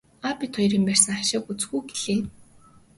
[0.27, 2.21] Аав бид хоёрын барьсан хашааг үзэх нь үү гэлээ.